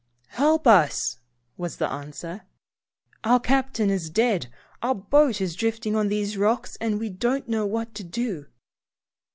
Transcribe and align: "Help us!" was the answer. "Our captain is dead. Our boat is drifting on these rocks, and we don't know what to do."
"Help 0.29 0.65
us!" 0.65 1.19
was 1.57 1.77
the 1.77 1.87
answer. 1.91 2.41
"Our 3.23 3.39
captain 3.39 3.91
is 3.91 4.09
dead. 4.09 4.47
Our 4.81 4.95
boat 4.95 5.39
is 5.39 5.55
drifting 5.55 5.95
on 5.95 6.07
these 6.07 6.39
rocks, 6.39 6.75
and 6.81 6.99
we 6.99 7.09
don't 7.09 7.47
know 7.47 7.67
what 7.67 7.93
to 7.93 8.03
do." 8.03 8.47